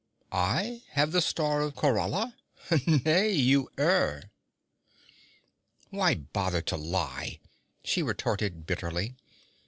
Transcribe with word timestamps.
'I 0.31 0.81
have 0.93 1.11
the 1.11 1.21
Star 1.21 1.61
of 1.61 1.75
Khorala? 1.75 2.33
Nay, 2.87 3.33
you 3.33 3.69
err.' 3.77 4.31
'Why 5.91 6.15
bother 6.15 6.63
to 6.63 6.75
lie?' 6.75 7.39
she 7.83 8.01
retorted 8.01 8.65
bitterly. 8.65 9.13